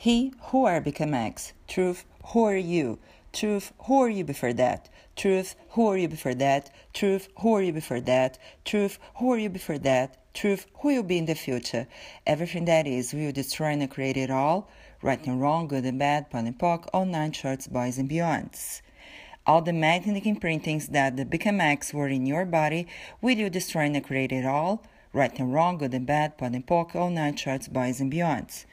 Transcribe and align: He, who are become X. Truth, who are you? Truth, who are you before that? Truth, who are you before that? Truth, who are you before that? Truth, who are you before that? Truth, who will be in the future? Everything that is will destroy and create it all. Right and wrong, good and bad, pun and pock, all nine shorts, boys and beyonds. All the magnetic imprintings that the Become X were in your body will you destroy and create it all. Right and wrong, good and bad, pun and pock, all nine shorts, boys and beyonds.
He, 0.00 0.32
who 0.50 0.64
are 0.64 0.80
become 0.80 1.12
X. 1.12 1.54
Truth, 1.66 2.04
who 2.26 2.44
are 2.44 2.56
you? 2.56 3.00
Truth, 3.32 3.72
who 3.86 4.00
are 4.00 4.08
you 4.08 4.22
before 4.22 4.52
that? 4.52 4.88
Truth, 5.16 5.56
who 5.70 5.88
are 5.88 5.98
you 5.98 6.06
before 6.06 6.34
that? 6.34 6.70
Truth, 6.94 7.28
who 7.40 7.52
are 7.56 7.62
you 7.62 7.72
before 7.72 8.00
that? 8.02 8.38
Truth, 8.64 9.00
who 9.16 9.32
are 9.32 9.38
you 9.38 9.50
before 9.50 9.78
that? 9.78 10.16
Truth, 10.34 10.66
who 10.74 10.94
will 10.94 11.02
be 11.02 11.18
in 11.18 11.26
the 11.26 11.34
future? 11.34 11.88
Everything 12.28 12.64
that 12.66 12.86
is 12.86 13.12
will 13.12 13.32
destroy 13.32 13.70
and 13.70 13.90
create 13.90 14.16
it 14.16 14.30
all. 14.30 14.70
Right 15.02 15.26
and 15.26 15.40
wrong, 15.40 15.66
good 15.66 15.84
and 15.84 15.98
bad, 15.98 16.30
pun 16.30 16.46
and 16.46 16.56
pock, 16.56 16.88
all 16.92 17.04
nine 17.04 17.32
shorts, 17.32 17.66
boys 17.66 17.98
and 17.98 18.08
beyonds. 18.08 18.82
All 19.48 19.62
the 19.62 19.72
magnetic 19.72 20.26
imprintings 20.26 20.90
that 20.90 21.16
the 21.16 21.24
Become 21.24 21.60
X 21.60 21.92
were 21.92 22.06
in 22.06 22.24
your 22.24 22.44
body 22.44 22.86
will 23.20 23.36
you 23.36 23.50
destroy 23.50 23.86
and 23.86 24.04
create 24.04 24.30
it 24.30 24.46
all. 24.46 24.84
Right 25.12 25.36
and 25.40 25.52
wrong, 25.52 25.76
good 25.76 25.92
and 25.92 26.06
bad, 26.06 26.38
pun 26.38 26.54
and 26.54 26.64
pock, 26.64 26.94
all 26.94 27.10
nine 27.10 27.34
shorts, 27.34 27.66
boys 27.66 27.98
and 27.98 28.12
beyonds. 28.12 28.64